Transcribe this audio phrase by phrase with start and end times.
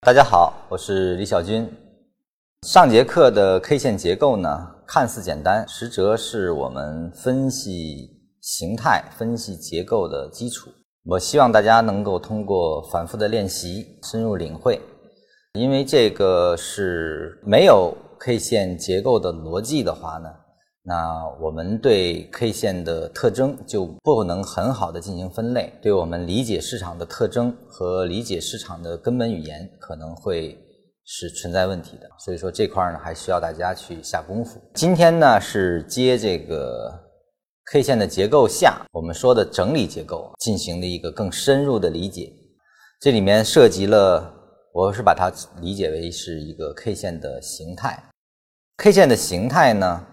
[0.00, 1.68] 大家好，我是李小军。
[2.62, 4.48] 上节课的 K 线结构呢，
[4.86, 8.08] 看似简单，实则是我们分析
[8.40, 10.70] 形态、分析结构的基础。
[11.04, 14.80] 我希望大家能够通过反复的练习，深入领会。
[15.54, 20.30] 因为这个是没有 K 线结构的逻辑的话呢。
[20.88, 30.58] 那我们对 K 线的特征就不能很好的进行分类，对我们理解市场的特征和理解市场的根本语言可能会
[31.04, 32.08] 是存在问题的。
[32.18, 34.58] 所以说这块呢还需要大家去下功夫。
[34.72, 36.90] 今天呢是接这个
[37.66, 42.32] K 线的结构下我们说的整理结构进行的一个更深入的理解，
[42.98, 44.32] 这里面涉及了，
[44.72, 48.02] 我是把它理解为是一个 K 线的形态
[48.78, 50.06] ，K 线的形态呢。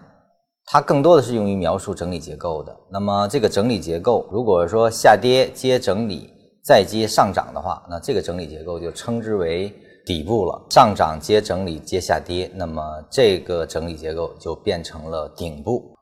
[0.68, 2.76] 它更多的是用于描述整理结构的。
[2.90, 6.28] 那么这个整理结构，如果说下跌接整理
[6.64, 9.72] 再接上涨的话，那这个整理结构就称之为
[10.04, 10.60] 底部了。
[10.68, 15.94] 上涨接整理接下跌，那么这个整理结构就变成了顶部。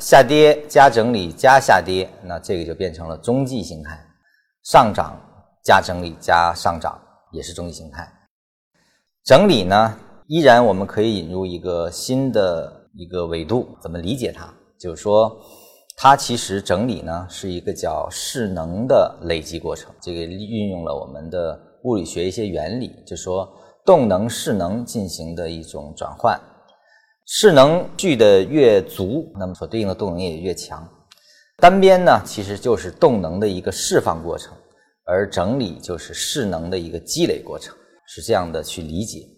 [0.00, 3.98] 下跌加整理加下跌，那这个就变成了中继形态。
[4.62, 5.20] 上涨
[5.64, 6.96] 加整理加上涨
[7.32, 8.08] 也是中继形态。
[9.24, 12.77] 整理呢，依然我们可以引入一个新的。
[12.98, 14.52] 一个维度怎么理解它？
[14.76, 15.40] 就是说，
[15.96, 19.94] 它其实整理呢是一个叫势能的累积过程。
[20.02, 23.48] 这个运用了我们的物理学一些原理，就说
[23.86, 26.36] 动能势能进行的一种转换。
[27.24, 30.84] 势能聚的越足，那么所对应的动能也越强。
[31.58, 34.52] 单边呢其实就是动能的一个释放过程，
[35.04, 37.76] 而整理就是势能的一个积累过程，
[38.08, 39.28] 是这样的去理解。